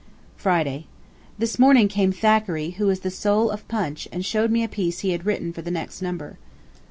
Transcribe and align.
Friday. 0.35 0.87
This 1.37 1.59
morning 1.59 1.87
came 1.87 2.11
Thackeray, 2.11 2.71
who 2.71 2.89
is 2.89 3.01
the 3.01 3.11
soul 3.11 3.51
of 3.51 3.67
Punch, 3.67 4.07
and 4.11 4.25
showed 4.25 4.49
me 4.49 4.63
a 4.63 4.67
piece 4.67 5.01
he 5.01 5.11
had 5.11 5.27
written 5.27 5.53
for 5.53 5.61
the 5.61 5.69
next 5.69 6.01
number. 6.01 6.39